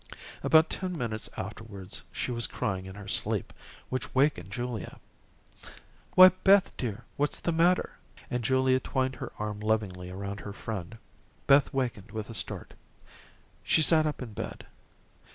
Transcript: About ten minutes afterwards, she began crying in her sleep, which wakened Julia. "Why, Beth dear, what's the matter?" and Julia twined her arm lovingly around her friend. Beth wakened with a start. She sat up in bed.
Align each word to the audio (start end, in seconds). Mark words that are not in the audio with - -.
About 0.41 0.71
ten 0.71 0.97
minutes 0.97 1.29
afterwards, 1.37 2.01
she 2.11 2.31
began 2.31 2.47
crying 2.49 2.85
in 2.87 2.95
her 2.95 3.07
sleep, 3.07 3.53
which 3.89 4.15
wakened 4.15 4.49
Julia. 4.49 4.99
"Why, 6.15 6.29
Beth 6.43 6.75
dear, 6.75 7.03
what's 7.17 7.37
the 7.37 7.51
matter?" 7.51 7.99
and 8.27 8.43
Julia 8.43 8.79
twined 8.79 9.17
her 9.17 9.31
arm 9.37 9.59
lovingly 9.59 10.09
around 10.09 10.39
her 10.39 10.53
friend. 10.53 10.97
Beth 11.45 11.71
wakened 11.71 12.09
with 12.09 12.31
a 12.31 12.33
start. 12.33 12.73
She 13.63 13.83
sat 13.83 14.07
up 14.07 14.23
in 14.23 14.33
bed. 14.33 14.65